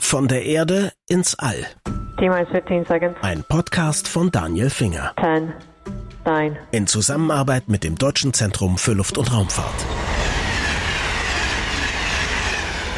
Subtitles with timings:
[0.00, 1.64] Von der Erde ins All.
[2.18, 3.16] T-minus 15 seconds.
[3.22, 5.12] Ein Podcast von Daniel Finger.
[5.20, 5.52] 10,
[6.24, 9.74] 9, In Zusammenarbeit mit dem Deutschen Zentrum für Luft- und Raumfahrt.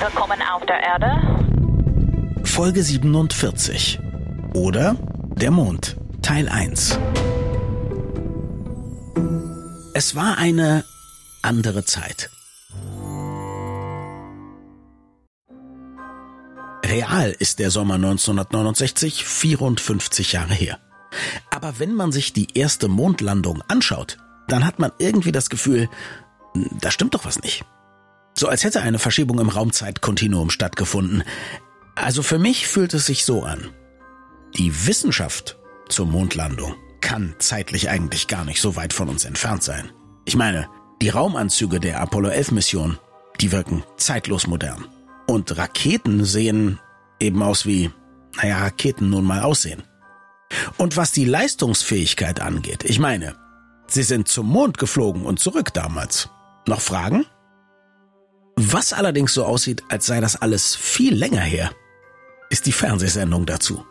[0.00, 2.44] Willkommen auf der Erde.
[2.44, 4.00] Folge 47.
[4.55, 4.96] Oder
[5.37, 5.96] Der Mond.
[6.23, 6.98] Teil 1.
[9.95, 10.84] Es war eine
[11.43, 12.30] andere Zeit.
[16.84, 20.78] Real ist der Sommer 1969 54 Jahre her.
[21.50, 24.18] Aber wenn man sich die erste Mondlandung anschaut,
[24.48, 25.88] dann hat man irgendwie das Gefühl,
[26.80, 27.64] da stimmt doch was nicht.
[28.34, 31.23] So als hätte eine Verschiebung im Raumzeitkontinuum stattgefunden.
[31.95, 33.70] Also für mich fühlt es sich so an.
[34.56, 39.92] Die Wissenschaft zur Mondlandung kann zeitlich eigentlich gar nicht so weit von uns entfernt sein.
[40.24, 40.68] Ich meine,
[41.02, 42.98] die Raumanzüge der Apollo 11 Mission,
[43.40, 44.87] die wirken zeitlos modern.
[45.32, 46.78] Und Raketen sehen
[47.18, 47.90] eben aus wie,
[48.36, 49.82] naja, Raketen nun mal aussehen.
[50.77, 53.34] Und was die Leistungsfähigkeit angeht, ich meine,
[53.87, 56.29] sie sind zum Mond geflogen und zurück damals.
[56.68, 57.24] Noch Fragen?
[58.57, 61.70] Was allerdings so aussieht, als sei das alles viel länger her,
[62.51, 63.87] ist die Fernsehsendung dazu.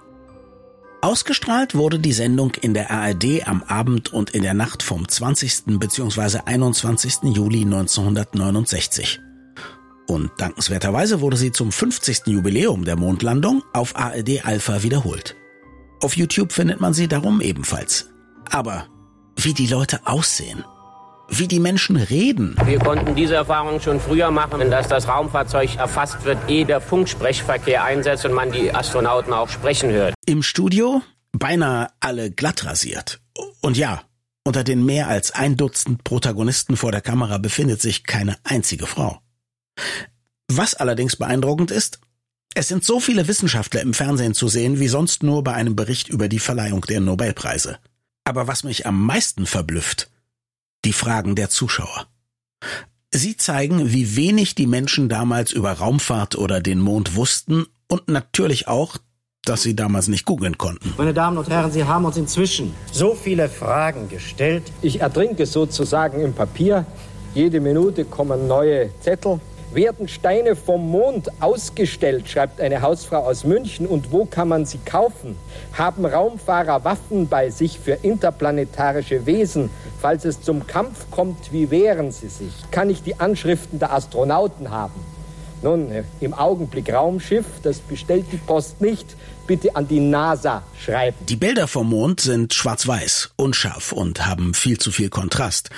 [1.02, 5.80] Ausgestrahlt wurde die Sendung in der ARD am Abend und in der Nacht vom 20.
[5.80, 6.42] bzw.
[6.46, 7.34] 21.
[7.34, 9.20] Juli 1969.
[10.08, 12.28] Und dankenswerterweise wurde sie zum 50.
[12.28, 15.36] Jubiläum der Mondlandung auf ARD Alpha wiederholt.
[16.02, 18.10] Auf YouTube findet man sie darum ebenfalls.
[18.50, 18.88] Aber
[19.38, 20.66] wie die Leute aussehen,
[21.30, 26.26] wie die Menschen reden, Wir konnten diese Erfahrung schon früher machen, dass das Raumfahrzeug erfasst
[26.26, 30.14] wird, ehe der Funksprechverkehr einsetzt und man die Astronauten auch sprechen hört.
[30.26, 33.22] Im Studio beinahe alle glatt rasiert.
[33.62, 34.02] Und ja,
[34.44, 39.20] unter den mehr als ein Dutzend Protagonisten vor der Kamera befindet sich keine einzige Frau.
[40.48, 42.00] Was allerdings beeindruckend ist,
[42.54, 46.10] es sind so viele Wissenschaftler im Fernsehen zu sehen wie sonst nur bei einem Bericht
[46.10, 47.80] über die Verleihung der Nobelpreise.
[48.26, 50.10] Aber was mich am meisten verblüfft,
[50.84, 52.08] die Fragen der Zuschauer.
[53.14, 58.68] Sie zeigen, wie wenig die Menschen damals über Raumfahrt oder den Mond wussten und natürlich
[58.68, 58.98] auch,
[59.44, 60.94] dass sie damals nicht googeln konnten.
[60.98, 64.64] Meine Damen und Herren, Sie haben uns inzwischen so viele Fragen gestellt.
[64.82, 66.86] Ich ertrinke sozusagen im Papier.
[67.34, 69.40] Jede Minute kommen neue Zettel.
[69.74, 73.88] Werden Steine vom Mond ausgestellt, schreibt eine Hausfrau aus München.
[73.88, 75.38] Und wo kann man sie kaufen?
[75.78, 79.70] Haben Raumfahrer Waffen bei sich für interplanetarische Wesen?
[80.02, 82.52] Falls es zum Kampf kommt, wie wehren sie sich?
[82.72, 85.00] Kann ich die Anschriften der Astronauten haben?
[85.62, 85.90] Nun,
[86.20, 89.16] im Augenblick Raumschiff, das bestellt die Post nicht.
[89.48, 91.18] Bitte an die NASA schreiben.
[91.30, 95.70] Die Bilder vom Mond sind schwarz-weiß, unscharf und haben viel zu viel Kontrast,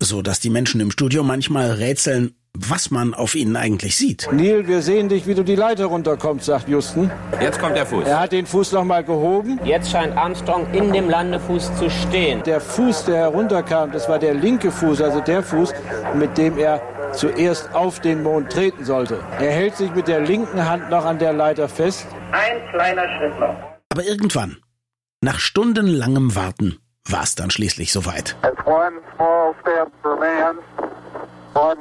[0.00, 4.28] so dass die Menschen im Studio manchmal rätseln, was man auf ihnen eigentlich sieht.
[4.32, 7.10] Neil, wir sehen dich, wie du die Leiter runterkommst, sagt Justin.
[7.40, 8.06] Jetzt kommt der Fuß.
[8.06, 9.60] Er hat den Fuß noch mal gehoben.
[9.64, 12.42] Jetzt scheint Armstrong in dem Landefuß zu stehen.
[12.44, 15.72] Der Fuß, der herunterkam, das war der linke Fuß, also der Fuß,
[16.14, 16.80] mit dem er
[17.12, 19.20] zuerst auf den Mond treten sollte.
[19.38, 22.06] Er hält sich mit der linken Hand noch an der Leiter fest.
[22.32, 23.56] Ein kleiner Schritt noch.
[23.90, 24.58] Aber irgendwann,
[25.20, 26.78] nach stundenlangem Warten,
[27.08, 28.36] war es dann schließlich soweit.
[28.42, 30.58] It's one small step for man,
[31.54, 31.78] one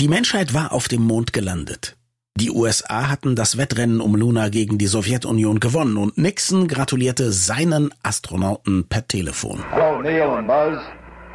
[0.00, 1.96] Die Menschheit war auf dem Mond gelandet.
[2.36, 7.94] Die USA hatten das Wettrennen um Luna gegen die Sowjetunion gewonnen und Nixon gratulierte seinen
[8.02, 9.62] Astronauten per Telefon.
[9.70, 10.78] Hello, Neil and Buzz.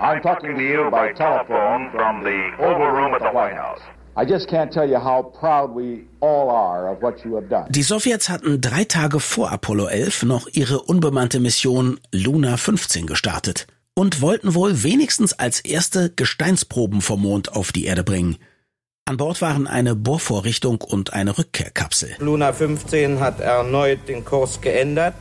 [0.02, 3.80] I'm talking to you by telephone from the Oval Room at the White House.
[4.18, 7.72] I just can't tell you how proud we all are of what you have done.
[7.72, 13.68] Die Sowjets hatten drei Tage vor Apollo 11 noch ihre unbemannte Mission Luna 15 gestartet
[14.00, 18.38] und wollten wohl wenigstens als erste Gesteinsproben vom Mond auf die Erde bringen.
[19.04, 22.16] An Bord waren eine Bohrvorrichtung und eine Rückkehrkapsel.
[22.20, 25.16] Luna 15 hat erneut den Kurs geändert,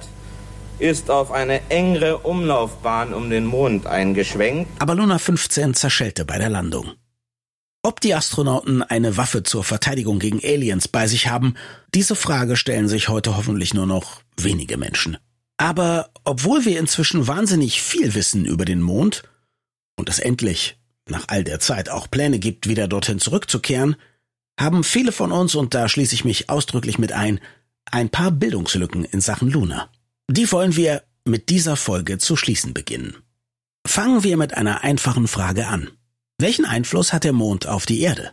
[0.78, 4.70] ist auf eine engere Umlaufbahn um den Mond eingeschwenkt.
[4.80, 6.92] Aber Luna 15 zerschellte bei der Landung.
[7.82, 11.54] Ob die Astronauten eine Waffe zur Verteidigung gegen Aliens bei sich haben,
[11.96, 15.16] diese Frage stellen sich heute hoffentlich nur noch wenige Menschen.
[15.58, 19.24] Aber obwohl wir inzwischen wahnsinnig viel wissen über den Mond
[19.96, 20.78] und es endlich
[21.10, 23.96] nach all der Zeit auch Pläne gibt, wieder dorthin zurückzukehren,
[24.58, 27.40] haben viele von uns, und da schließe ich mich ausdrücklich mit ein,
[27.90, 29.90] ein paar Bildungslücken in Sachen Luna.
[30.30, 33.16] Die wollen wir mit dieser Folge zu schließen beginnen.
[33.86, 35.90] Fangen wir mit einer einfachen Frage an.
[36.38, 38.32] Welchen Einfluss hat der Mond auf die Erde?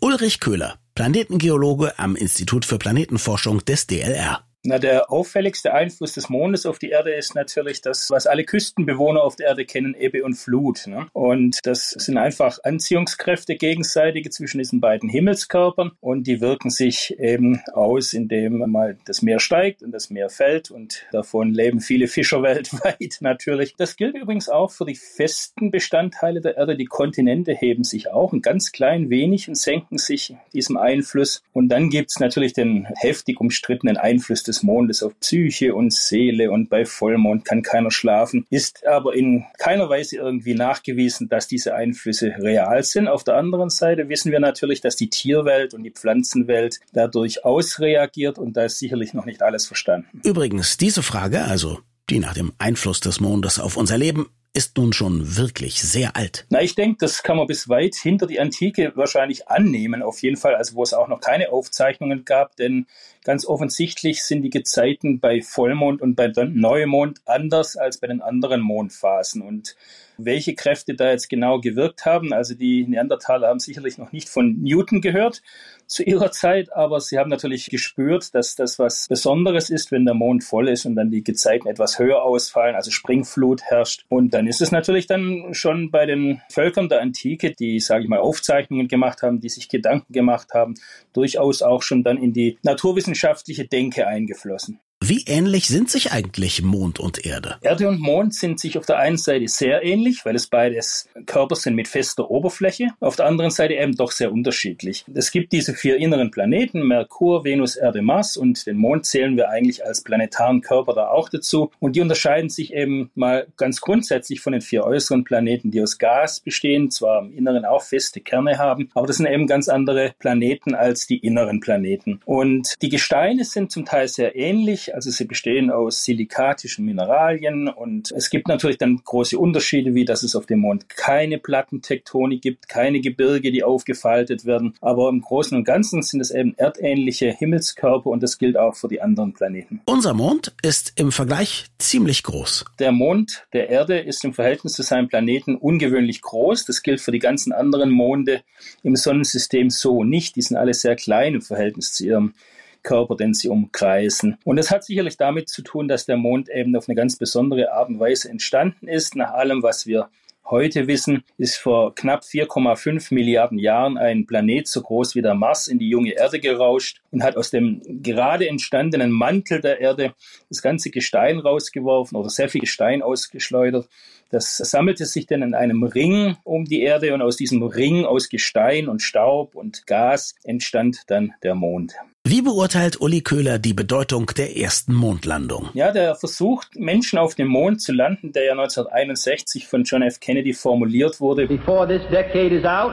[0.00, 4.47] Ulrich Köhler, Planetengeologe am Institut für Planetenforschung des DLR.
[4.64, 9.22] Na, der auffälligste Einfluss des Mondes auf die Erde ist natürlich das, was alle Küstenbewohner
[9.22, 10.86] auf der Erde kennen, Ebbe und Flut.
[10.88, 11.06] Ne?
[11.12, 17.62] Und das sind einfach Anziehungskräfte gegenseitige zwischen diesen beiden Himmelskörpern und die wirken sich eben
[17.72, 22.42] aus, indem mal das Meer steigt und das Meer fällt und davon leben viele Fischer
[22.42, 23.76] weltweit natürlich.
[23.76, 26.76] Das gilt übrigens auch für die festen Bestandteile der Erde.
[26.76, 31.42] Die Kontinente heben sich auch ein ganz klein wenig und senken sich diesem Einfluss.
[31.52, 36.50] Und dann gibt es natürlich den heftig umstrittenen Einfluss des Mondes auf Psyche und Seele
[36.50, 38.46] und bei Vollmond kann keiner schlafen.
[38.50, 43.08] Ist aber in keiner Weise irgendwie nachgewiesen, dass diese Einflüsse real sind.
[43.08, 48.38] Auf der anderen Seite wissen wir natürlich, dass die Tierwelt und die Pflanzenwelt dadurch ausreagiert
[48.38, 50.20] und da ist sicherlich noch nicht alles verstanden.
[50.24, 51.78] Übrigens, diese Frage, also
[52.10, 56.46] die nach dem Einfluss des Mondes auf unser Leben, ist nun schon wirklich sehr alt.
[56.48, 60.36] Na, ich denke, das kann man bis weit hinter die Antike wahrscheinlich annehmen, auf jeden
[60.36, 62.86] Fall, also wo es auch noch keine Aufzeichnungen gab, denn
[63.24, 68.60] ganz offensichtlich sind die Gezeiten bei Vollmond und bei Neumond anders als bei den anderen
[68.60, 69.76] Mondphasen und
[70.18, 72.32] welche Kräfte da jetzt genau gewirkt haben.
[72.32, 75.42] Also die Neandertaler haben sicherlich noch nicht von Newton gehört
[75.86, 80.14] zu ihrer Zeit, aber sie haben natürlich gespürt, dass das was Besonderes ist, wenn der
[80.14, 84.04] Mond voll ist und dann die Gezeiten etwas höher ausfallen, also Springflut herrscht.
[84.08, 88.10] Und dann ist es natürlich dann schon bei den Völkern der Antike, die, sage ich
[88.10, 90.74] mal, Aufzeichnungen gemacht haben, die sich Gedanken gemacht haben,
[91.14, 94.80] durchaus auch schon dann in die naturwissenschaftliche Denke eingeflossen.
[95.08, 97.56] Wie ähnlich sind sich eigentlich Mond und Erde?
[97.62, 101.56] Erde und Mond sind sich auf der einen Seite sehr ähnlich, weil es beides Körper
[101.56, 105.06] sind mit fester Oberfläche, auf der anderen Seite eben doch sehr unterschiedlich.
[105.14, 109.48] Es gibt diese vier inneren Planeten, Merkur, Venus, Erde, Mars und den Mond zählen wir
[109.48, 114.42] eigentlich als planetaren Körper da auch dazu und die unterscheiden sich eben mal ganz grundsätzlich
[114.42, 118.58] von den vier äußeren Planeten, die aus Gas bestehen, zwar im Inneren auch feste Kerne
[118.58, 122.20] haben, aber das sind eben ganz andere Planeten als die inneren Planeten.
[122.26, 128.10] Und die Gesteine sind zum Teil sehr ähnlich, also sie bestehen aus silikatischen Mineralien und
[128.10, 132.68] es gibt natürlich dann große Unterschiede, wie dass es auf dem Mond keine Plattentektonik gibt,
[132.68, 134.74] keine Gebirge, die aufgefaltet werden.
[134.80, 138.88] Aber im Großen und Ganzen sind es eben erdähnliche Himmelskörper und das gilt auch für
[138.88, 139.82] die anderen Planeten.
[139.84, 142.64] Unser Mond ist im Vergleich ziemlich groß.
[142.80, 146.64] Der Mond der Erde ist im Verhältnis zu seinem Planeten ungewöhnlich groß.
[146.64, 148.42] Das gilt für die ganzen anderen Monde
[148.82, 150.34] im Sonnensystem so nicht.
[150.34, 152.34] Die sind alle sehr klein im Verhältnis zu ihrem
[152.82, 154.38] Körper, den sie umkreisen.
[154.44, 157.72] Und das hat sicherlich damit zu tun, dass der Mond eben auf eine ganz besondere
[157.72, 160.08] Art und Weise entstanden ist, nach allem, was wir
[160.50, 165.68] heute wissen, ist vor knapp 4,5 Milliarden Jahren ein Planet so groß wie der Mars
[165.68, 170.14] in die junge Erde gerauscht und hat aus dem gerade entstandenen Mantel der Erde
[170.48, 173.88] das ganze Gestein rausgeworfen oder sehr viel Gestein ausgeschleudert.
[174.30, 178.28] Das sammelte sich dann in einem Ring um die Erde und aus diesem Ring aus
[178.28, 181.94] Gestein und Staub und Gas entstand dann der Mond.
[182.24, 185.70] Wie beurteilt Uli Köhler die Bedeutung der ersten Mondlandung?
[185.72, 190.20] Ja, der Versuch, Menschen auf dem Mond zu landen, der ja 1961 von John F.
[190.20, 191.46] Kennedy formuliert wurde.
[191.46, 192.92] Before this decade is out,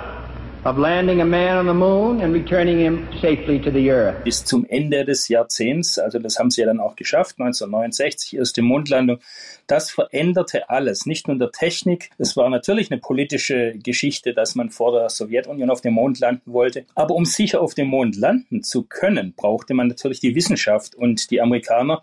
[0.65, 4.23] of landing a man on the moon and returning him safely to the earth.
[4.23, 8.63] Bis zum Ende des Jahrzehnts, also das haben sie ja dann auch geschafft, 1969 erste
[8.63, 9.19] Mondlandung.
[9.67, 12.09] Das veränderte alles, nicht nur in der Technik.
[12.17, 16.51] Es war natürlich eine politische Geschichte, dass man vor der Sowjetunion auf dem Mond landen
[16.51, 16.85] wollte.
[16.95, 21.29] Aber um sicher auf dem Mond landen zu können, brauchte man natürlich die Wissenschaft und
[21.29, 22.01] die Amerikaner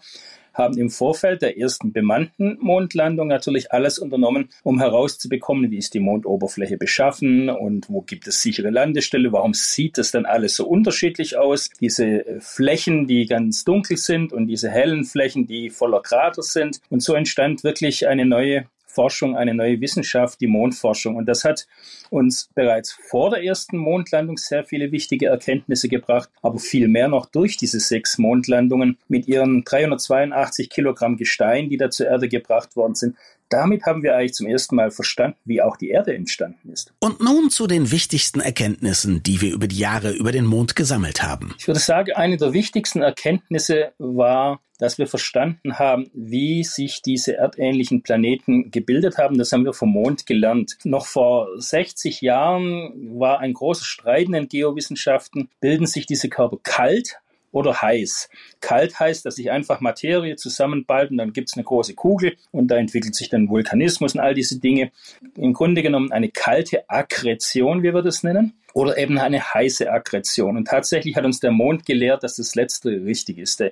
[0.55, 6.01] haben im Vorfeld der ersten bemannten Mondlandung natürlich alles unternommen, um herauszubekommen, wie ist die
[6.01, 11.37] Mondoberfläche beschaffen und wo gibt es sichere Landestelle, warum sieht das dann alles so unterschiedlich
[11.37, 11.71] aus.
[11.81, 16.81] Diese Flächen, die ganz dunkel sind und diese hellen Flächen, die voller Krater sind.
[16.91, 21.17] Und so entstand wirklich eine neue Forschung, eine neue Wissenschaft, die Mondforschung.
[21.17, 21.67] Und das hat
[22.11, 27.27] uns bereits vor der ersten Mondlandung sehr viele wichtige Erkenntnisse gebracht, aber viel mehr noch
[27.27, 32.94] durch diese sechs Mondlandungen mit ihren 382 Kilogramm Gestein, die da zur Erde gebracht worden
[32.94, 33.17] sind,
[33.53, 36.93] damit haben wir eigentlich zum ersten Mal verstanden, wie auch die Erde entstanden ist.
[37.01, 41.23] Und nun zu den wichtigsten Erkenntnissen, die wir über die Jahre über den Mond gesammelt
[41.23, 41.55] haben.
[41.59, 47.37] Ich würde sagen, eine der wichtigsten Erkenntnisse war, dass wir verstanden haben, wie sich diese
[47.37, 49.39] erdähnlichen Planeten gebildet haben.
[49.39, 50.77] Das haben wir vom Mond gelernt.
[50.82, 55.51] Noch vor 60 Jahren war ein großer Streit in den Geowissenschaften.
[55.61, 57.21] Bilden sich diese Körper kalt
[57.53, 58.29] oder heiß.
[58.63, 62.69] Kalt heißt, dass sich einfach Materie zusammenballt und dann gibt es eine große Kugel und
[62.69, 64.91] da entwickelt sich dann Vulkanismus und all diese Dinge.
[65.37, 70.57] Im Grunde genommen eine kalte Akkretion, wie wir das nennen oder eben eine heiße Aggression.
[70.57, 73.63] Und tatsächlich hat uns der Mond gelehrt, dass das Letzte richtig ist.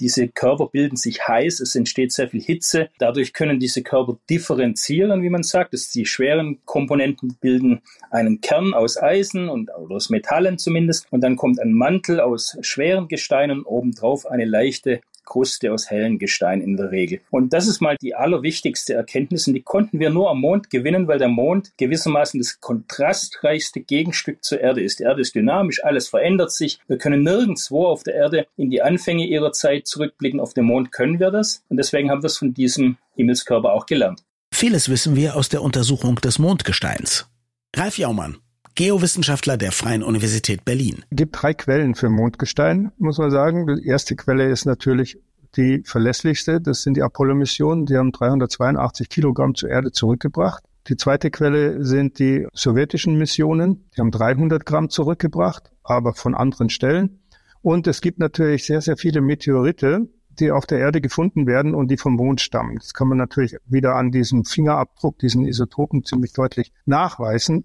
[0.00, 2.88] Diese Körper bilden sich heiß, es entsteht sehr viel Hitze.
[2.98, 5.72] Dadurch können diese Körper differenzieren, wie man sagt.
[5.72, 11.06] Das die schweren Komponenten bilden einen Kern aus Eisen und oder aus Metallen zumindest.
[11.10, 16.60] Und dann kommt ein Mantel aus schweren Gesteinen, obendrauf eine leichte Kruste aus hellen Gestein
[16.60, 17.20] in der Regel.
[17.30, 21.08] Und das ist mal die allerwichtigste Erkenntnis und die konnten wir nur am Mond gewinnen,
[21.08, 24.98] weil der Mond gewissermaßen das kontrastreichste Gegenstück zur Erde ist.
[24.98, 26.78] Die Erde ist dynamisch, alles verändert sich.
[26.86, 30.40] Wir können nirgendwo auf der Erde in die Anfänge ihrer Zeit zurückblicken.
[30.40, 33.86] Auf dem Mond können wir das und deswegen haben wir es von diesem Himmelskörper auch
[33.86, 34.22] gelernt.
[34.52, 37.26] Vieles wissen wir aus der Untersuchung des Mondgesteins.
[37.74, 38.36] Ralf Jaumann,
[38.76, 41.04] Geowissenschaftler der Freien Universität Berlin.
[41.10, 43.68] Es gibt drei Quellen für Mondgestein, muss man sagen.
[43.68, 45.16] Die erste Quelle ist natürlich
[45.56, 46.60] die verlässlichste.
[46.60, 47.86] Das sind die Apollo-Missionen.
[47.86, 50.64] Die haben 382 Kilogramm zur Erde zurückgebracht.
[50.88, 53.88] Die zweite Quelle sind die sowjetischen Missionen.
[53.96, 57.20] Die haben 300 Gramm zurückgebracht, aber von anderen Stellen.
[57.62, 61.92] Und es gibt natürlich sehr, sehr viele Meteorite, die auf der Erde gefunden werden und
[61.92, 62.78] die vom Mond stammen.
[62.80, 67.64] Das kann man natürlich wieder an diesem Fingerabdruck, diesen Isotopen ziemlich deutlich nachweisen.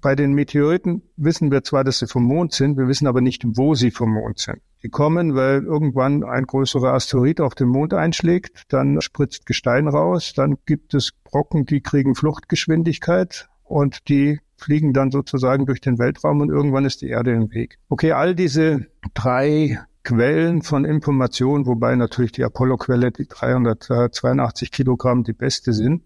[0.00, 3.42] Bei den Meteoriten wissen wir zwar, dass sie vom Mond sind, wir wissen aber nicht,
[3.44, 4.60] wo sie vom Mond sind.
[4.82, 10.34] Die kommen, weil irgendwann ein größerer Asteroid auf den Mond einschlägt, dann spritzt Gestein raus,
[10.36, 16.40] dann gibt es Brocken, die kriegen Fluchtgeschwindigkeit und die fliegen dann sozusagen durch den Weltraum
[16.40, 17.78] und irgendwann ist die Erde im Weg.
[17.88, 25.32] Okay, all diese drei Quellen von Informationen, wobei natürlich die Apollo-Quelle, die 382 Kilogramm, die
[25.32, 26.02] beste sind,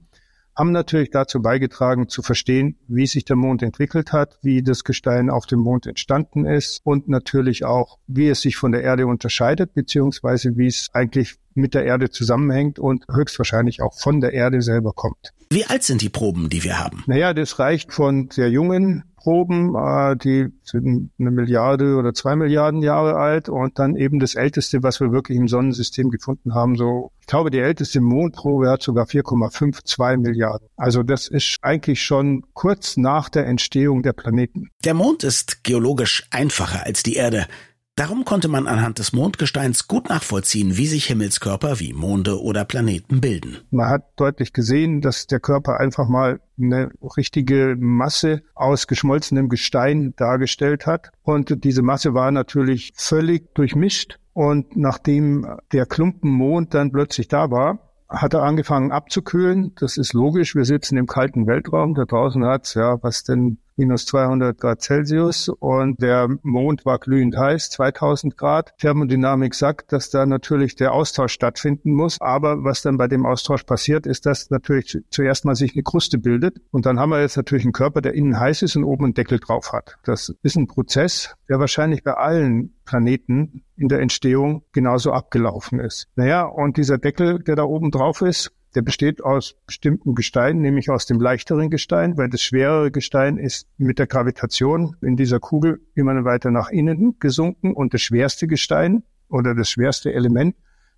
[0.56, 5.30] haben natürlich dazu beigetragen, zu verstehen, wie sich der Mond entwickelt hat, wie das Gestein
[5.30, 9.74] auf dem Mond entstanden ist und natürlich auch, wie es sich von der Erde unterscheidet,
[9.74, 14.92] beziehungsweise wie es eigentlich mit der Erde zusammenhängt und höchstwahrscheinlich auch von der Erde selber
[14.92, 15.32] kommt.
[15.50, 17.04] Wie alt sind die Proben, die wir haben?
[17.06, 22.82] Naja, das reicht von sehr jungen Proben, äh, die sind eine Milliarde oder zwei Milliarden
[22.82, 27.12] Jahre alt und dann eben das älteste, was wir wirklich im Sonnensystem gefunden haben, so,
[27.20, 30.66] ich glaube, die älteste Mondprobe hat sogar 4,52 Milliarden.
[30.76, 34.70] Also das ist eigentlich schon kurz nach der Entstehung der Planeten.
[34.84, 37.46] Der Mond ist geologisch einfacher als die Erde.
[37.94, 43.20] Darum konnte man anhand des Mondgesteins gut nachvollziehen, wie sich Himmelskörper wie Monde oder Planeten
[43.20, 43.58] bilden.
[43.70, 50.14] Man hat deutlich gesehen, dass der Körper einfach mal eine richtige Masse aus geschmolzenem Gestein
[50.16, 51.10] dargestellt hat.
[51.22, 54.18] Und diese Masse war natürlich völlig durchmischt.
[54.32, 59.74] Und nachdem der Klumpen Mond dann plötzlich da war, hat er angefangen abzukühlen.
[59.78, 60.54] Das ist logisch.
[60.54, 61.94] Wir sitzen im kalten Weltraum.
[61.94, 67.36] Da draußen hat's ja, was denn minus 200 Grad Celsius und der Mond war glühend
[67.36, 68.74] heiß, 2000 Grad.
[68.78, 72.20] Thermodynamik sagt, dass da natürlich der Austausch stattfinden muss.
[72.20, 76.18] Aber was dann bei dem Austausch passiert, ist, dass natürlich zuerst mal sich eine Kruste
[76.18, 76.60] bildet.
[76.70, 79.14] Und dann haben wir jetzt natürlich einen Körper, der innen heiß ist und oben einen
[79.14, 79.96] Deckel drauf hat.
[80.04, 86.08] Das ist ein Prozess, der wahrscheinlich bei allen Planeten in der Entstehung genauso abgelaufen ist.
[86.16, 90.90] Naja, und dieser Deckel, der da oben drauf ist, der besteht aus bestimmten Gesteinen, nämlich
[90.90, 95.80] aus dem leichteren Gestein, weil das schwerere Gestein ist mit der Gravitation in dieser Kugel
[95.94, 100.56] immer weiter nach innen gesunken und das schwerste Gestein oder das schwerste Element,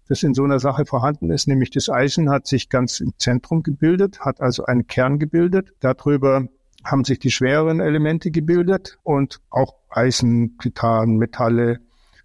[0.08, 3.62] das in so einer Sache vorhanden ist, nämlich das Eisen, hat sich ganz im Zentrum
[3.62, 5.72] gebildet, hat also einen Kern gebildet.
[5.80, 6.48] Darüber
[6.84, 11.80] haben sich die schwereren Elemente gebildet und auch Eisen, Titan, Metalle,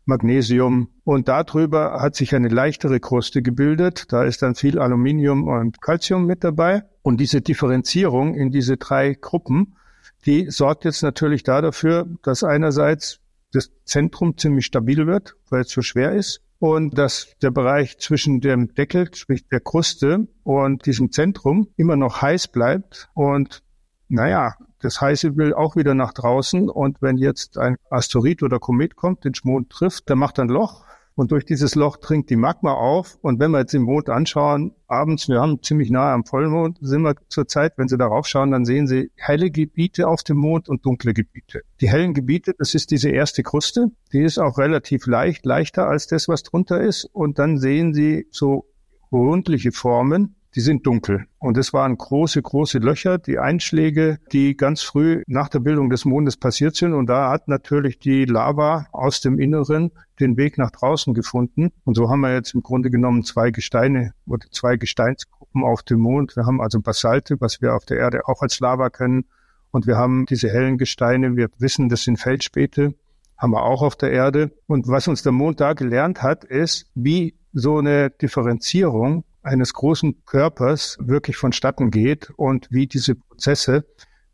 [0.10, 0.90] Magnesium.
[1.06, 4.12] Und darüber hat sich eine leichtere Kruste gebildet.
[4.12, 6.84] Da ist dann viel Aluminium und Calcium mit dabei.
[7.02, 9.78] Und diese Differenzierung in diese drei Gruppen,
[10.26, 13.20] die sorgt jetzt natürlich da dafür, dass einerseits
[13.54, 16.42] das Zentrum ziemlich stabil wird, weil es so schwer ist.
[16.60, 22.22] Und dass der Bereich zwischen dem Deckel, sprich der Kruste und diesem Zentrum immer noch
[22.22, 23.08] heiß bleibt.
[23.14, 23.64] Und
[24.10, 28.96] naja, das heiße will auch wieder nach draußen und wenn jetzt ein Asteroid oder Komet
[28.96, 30.86] kommt, den Mond trifft, der macht ein Loch
[31.20, 33.18] und durch dieses Loch dringt die Magma auf.
[33.22, 37.02] Und wenn wir jetzt den Mond anschauen, abends, wir haben ziemlich nahe am Vollmond, sind
[37.02, 40.86] wir zurzeit, wenn Sie darauf schauen, dann sehen Sie helle Gebiete auf dem Mond und
[40.86, 41.64] dunkle Gebiete.
[41.82, 46.08] Die hellen Gebiete, das ist diese erste Kruste, die ist auch relativ leicht, leichter als
[46.08, 47.04] das, was drunter ist.
[47.04, 48.70] Und dann sehen Sie so
[49.12, 51.26] rundliche Formen, die sind dunkel.
[51.38, 56.06] Und es waren große, große Löcher, die Einschläge, die ganz früh nach der Bildung des
[56.06, 56.94] Mondes passiert sind.
[56.94, 61.72] Und da hat natürlich die Lava aus dem Inneren den Weg nach draußen gefunden.
[61.84, 66.00] Und so haben wir jetzt im Grunde genommen zwei Gesteine oder zwei Gesteinsgruppen auf dem
[66.00, 66.36] Mond.
[66.36, 69.26] Wir haben also Basalte, was wir auf der Erde auch als Lava kennen.
[69.72, 71.36] Und wir haben diese hellen Gesteine.
[71.36, 72.96] Wir wissen, das sind Feldspäte
[73.40, 74.52] haben wir auch auf der Erde.
[74.68, 80.24] Und was uns der Mond da gelernt hat, ist, wie so eine Differenzierung eines großen
[80.26, 83.86] Körpers wirklich vonstatten geht und wie diese Prozesse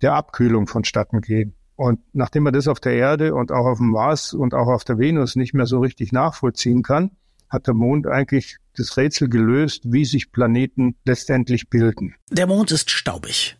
[0.01, 1.55] der Abkühlung vonstatten gehen.
[1.75, 4.83] Und nachdem man das auf der Erde und auch auf dem Mars und auch auf
[4.83, 7.11] der Venus nicht mehr so richtig nachvollziehen kann,
[7.49, 12.15] hat der Mond eigentlich das Rätsel gelöst, wie sich Planeten letztendlich bilden.
[12.29, 13.57] Der Mond ist staubig.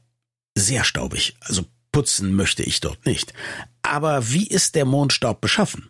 [0.58, 1.36] Sehr staubig.
[1.42, 3.34] Also putzen möchte ich dort nicht.
[3.82, 5.90] Aber wie ist der Mondstaub beschaffen?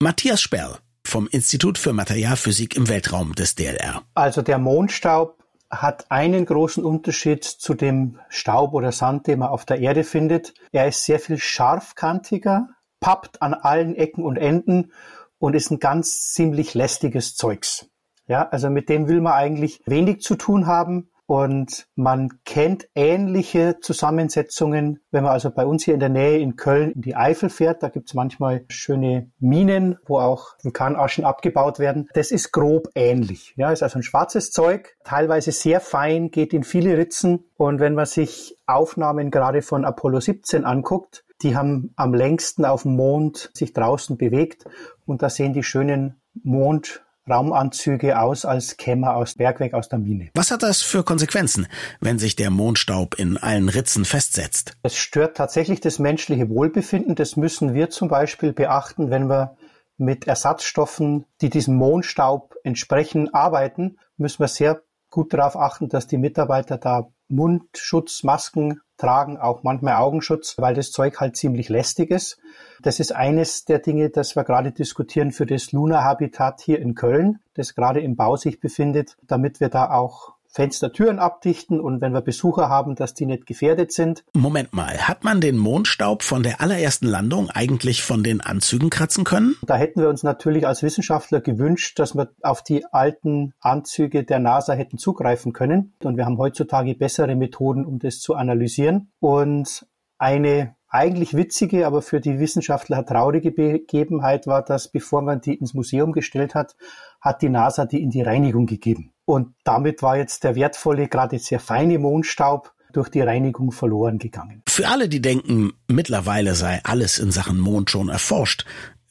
[0.00, 4.02] Matthias Sperl vom Institut für Materialphysik im Weltraum des DLR.
[4.14, 5.38] Also der Mondstaub
[5.70, 10.54] hat einen großen Unterschied zu dem Staub oder Sand, den man auf der Erde findet.
[10.72, 12.68] Er ist sehr viel scharfkantiger,
[13.00, 14.92] pappt an allen Ecken und Enden
[15.38, 17.88] und ist ein ganz ziemlich lästiges Zeugs.
[18.26, 21.10] Ja, also mit dem will man eigentlich wenig zu tun haben.
[21.28, 26.56] Und man kennt ähnliche Zusammensetzungen, wenn man also bei uns hier in der Nähe in
[26.56, 27.82] Köln in die Eifel fährt.
[27.82, 32.08] Da gibt's manchmal schöne Minen, wo auch Vulkanaschen abgebaut werden.
[32.14, 33.52] Das ist grob ähnlich.
[33.58, 37.44] Ja, ist also ein schwarzes Zeug, teilweise sehr fein, geht in viele Ritzen.
[37.58, 42.84] Und wenn man sich Aufnahmen gerade von Apollo 17 anguckt, die haben am längsten auf
[42.84, 44.64] dem Mond sich draußen bewegt
[45.04, 50.30] und da sehen die schönen Mond Raumanzüge aus, als käme aus Bergwerk aus der Mine.
[50.34, 51.66] Was hat das für Konsequenzen,
[52.00, 54.76] wenn sich der Mondstaub in allen Ritzen festsetzt?
[54.82, 57.14] Es stört tatsächlich das menschliche Wohlbefinden.
[57.14, 59.56] Das müssen wir zum Beispiel beachten, wenn wir
[59.96, 64.80] mit Ersatzstoffen, die diesem Mondstaub entsprechen, arbeiten, müssen wir sehr
[65.10, 70.90] gut darauf achten, dass die Mitarbeiter da Mundschutz, Masken tragen, auch manchmal Augenschutz, weil das
[70.90, 72.38] Zeug halt ziemlich lästig ist.
[72.82, 76.94] Das ist eines der Dinge, das wir gerade diskutieren für das Luna Habitat hier in
[76.94, 82.12] Köln, das gerade im Bau sich befindet, damit wir da auch Fenstertüren abdichten und wenn
[82.12, 84.24] wir Besucher haben, dass die nicht gefährdet sind.
[84.32, 89.22] Moment mal, hat man den Mondstaub von der allerersten Landung eigentlich von den Anzügen kratzen
[89.22, 89.54] können?
[89.62, 94.40] Da hätten wir uns natürlich als Wissenschaftler gewünscht, dass wir auf die alten Anzüge der
[94.40, 95.94] NASA hätten zugreifen können.
[96.02, 99.12] Und wir haben heutzutage bessere Methoden, um das zu analysieren.
[99.20, 99.86] Und
[100.18, 105.74] eine eigentlich witzige, aber für die Wissenschaftler traurige Begebenheit war, dass bevor man die ins
[105.74, 106.76] Museum gestellt hat,
[107.20, 109.12] hat die NASA die in die Reinigung gegeben.
[109.24, 114.62] Und damit war jetzt der wertvolle, gerade sehr feine Mondstaub durch die Reinigung verloren gegangen.
[114.66, 118.64] Für alle, die denken, mittlerweile sei alles in Sachen Mond schon erforscht,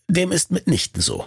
[0.07, 1.25] dem ist mitnichten so.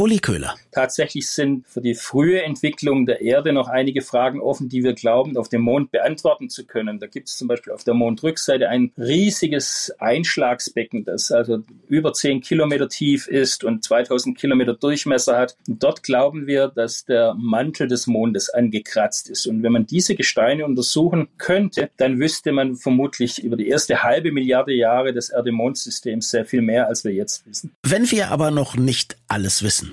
[0.00, 0.54] Uli Köhler.
[0.72, 5.36] Tatsächlich sind für die frühe Entwicklung der Erde noch einige Fragen offen, die wir glauben,
[5.36, 6.98] auf dem Mond beantworten zu können.
[6.98, 12.40] Da gibt es zum Beispiel auf der Mondrückseite ein riesiges Einschlagsbecken, das also über 10
[12.40, 15.58] Kilometer tief ist und 2000 Kilometer Durchmesser hat.
[15.68, 19.46] Und dort glauben wir, dass der Mantel des Mondes angekratzt ist.
[19.46, 24.32] Und wenn man diese Gesteine untersuchen könnte, dann wüsste man vermutlich über die erste halbe
[24.32, 27.72] Milliarde Jahre des Erde-Mond-Systems sehr viel mehr, als wir jetzt wissen.
[27.82, 29.89] Wenn wir aber noch nicht alles wissen,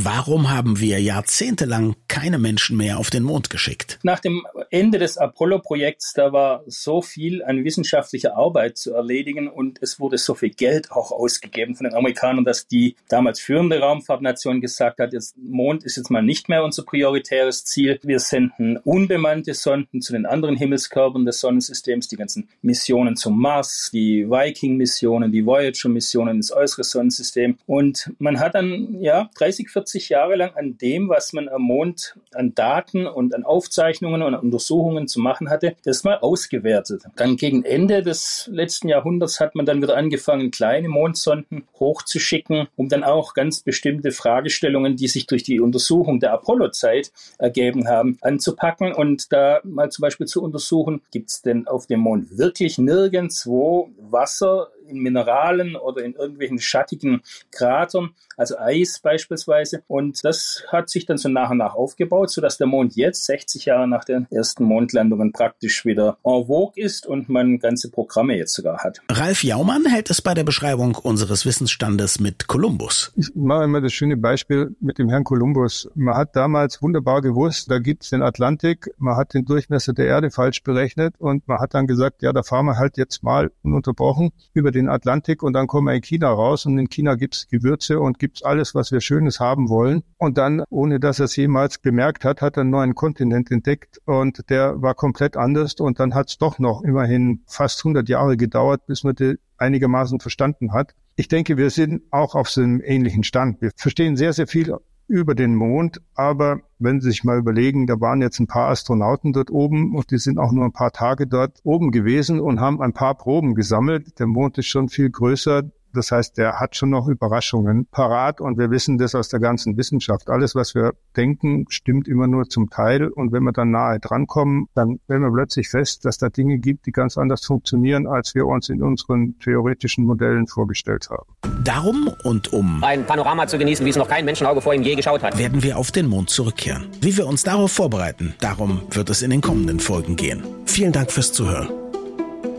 [0.00, 3.98] Warum haben wir jahrzehntelang keine Menschen mehr auf den Mond geschickt?
[4.04, 9.82] Nach dem Ende des Apollo-Projekts, da war so viel an wissenschaftlicher Arbeit zu erledigen und
[9.82, 14.60] es wurde so viel Geld auch ausgegeben von den Amerikanern, dass die damals führende Raumfahrtnation
[14.60, 17.98] gesagt hat, jetzt Mond ist jetzt mal nicht mehr unser prioritäres Ziel.
[18.04, 23.90] Wir senden unbemannte Sonden zu den anderen Himmelskörpern des Sonnensystems, die ganzen Missionen zum Mars,
[23.92, 27.58] die Viking-Missionen, die Voyager-Missionen ins äußere Sonnensystem.
[27.66, 31.62] Und man hat dann, ja, 30, 40 40 Jahre lang an dem, was man am
[31.62, 37.04] Mond an Daten und an Aufzeichnungen und an Untersuchungen zu machen hatte, das mal ausgewertet.
[37.16, 42.90] Dann gegen Ende des letzten Jahrhunderts hat man dann wieder angefangen, kleine Mondsonden hochzuschicken, um
[42.90, 48.92] dann auch ganz bestimmte Fragestellungen, die sich durch die Untersuchung der Apollo-Zeit ergeben haben, anzupacken
[48.92, 53.90] und da mal zum Beispiel zu untersuchen, gibt es denn auf dem Mond wirklich nirgendwo
[53.98, 59.82] Wasser in Mineralen oder in irgendwelchen schattigen Kratern, also Eis beispielsweise.
[59.86, 63.66] Und das hat sich dann so nach und nach aufgebaut, sodass der Mond jetzt, 60
[63.66, 68.54] Jahre nach den ersten Mondlandungen, praktisch wieder en vogue ist und man ganze Programme jetzt
[68.54, 69.00] sogar hat.
[69.10, 73.12] Ralf Jaumann hält es bei der Beschreibung unseres Wissensstandes mit Kolumbus.
[73.16, 75.90] Ich mache immer das schöne Beispiel mit dem Herrn Kolumbus.
[75.94, 80.06] Man hat damals wunderbar gewusst, da gibt es den Atlantik, man hat den Durchmesser der
[80.06, 83.50] Erde falsch berechnet und man hat dann gesagt, ja, da fahren wir halt jetzt mal
[83.62, 87.14] ununterbrochen über den den Atlantik und dann kommen wir in China raus und in China
[87.14, 90.02] gibt's Gewürze und gibt's alles, was wir Schönes haben wollen.
[90.16, 94.00] Und dann, ohne dass er es jemals bemerkt hat, hat er einen neuen Kontinent entdeckt
[94.04, 98.86] und der war komplett anders und dann hat's doch noch immerhin fast 100 Jahre gedauert,
[98.86, 100.94] bis man die einigermaßen verstanden hat.
[101.16, 103.60] Ich denke, wir sind auch auf so einem ähnlichen Stand.
[103.60, 104.72] Wir verstehen sehr, sehr viel
[105.08, 106.00] über den Mond.
[106.14, 110.10] Aber wenn Sie sich mal überlegen, da waren jetzt ein paar Astronauten dort oben und
[110.10, 113.54] die sind auch nur ein paar Tage dort oben gewesen und haben ein paar Proben
[113.54, 114.18] gesammelt.
[114.20, 115.64] Der Mond ist schon viel größer.
[115.94, 119.76] Das heißt, der hat schon noch Überraschungen parat und wir wissen das aus der ganzen
[119.76, 120.28] Wissenschaft.
[120.28, 124.66] Alles, was wir denken, stimmt immer nur zum Teil und wenn wir dann nahe drankommen,
[124.74, 128.46] dann stellen wir plötzlich fest, dass da Dinge gibt, die ganz anders funktionieren, als wir
[128.46, 131.64] uns in unseren theoretischen Modellen vorgestellt haben.
[131.64, 134.94] Darum und um ein Panorama zu genießen, wie es noch kein Menschenauge vor ihm je
[134.94, 136.86] geschaut hat, werden wir auf den Mond zurückkehren.
[137.00, 140.42] Wie wir uns darauf vorbereiten, darum wird es in den kommenden Folgen gehen.
[140.66, 141.68] Vielen Dank fürs Zuhören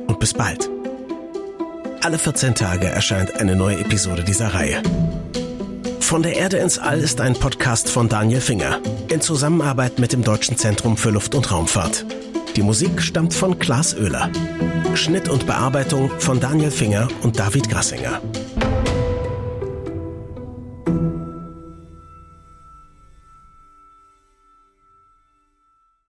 [0.08, 0.70] und bis bald.
[2.10, 4.82] Alle 14 Tage erscheint eine neue Episode dieser Reihe.
[6.00, 10.24] Von der Erde ins All ist ein Podcast von Daniel Finger in Zusammenarbeit mit dem
[10.24, 12.08] Deutschen Zentrum für Luft- und Raumfahrt.
[12.56, 14.32] Die Musik stammt von Klaas Oehler.
[14.96, 18.20] Schnitt und Bearbeitung von Daniel Finger und David Grassinger.